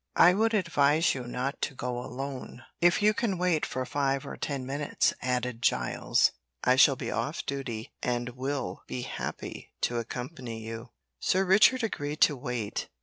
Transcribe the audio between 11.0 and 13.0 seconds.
Sir Richard agreed to wait.